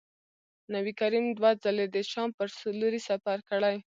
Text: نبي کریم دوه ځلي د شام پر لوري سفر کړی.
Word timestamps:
نبي 0.73 0.93
کریم 0.99 1.25
دوه 1.37 1.51
ځلي 1.63 1.85
د 1.91 1.97
شام 2.11 2.29
پر 2.37 2.47
لوري 2.79 3.01
سفر 3.09 3.37
کړی. 3.49 3.77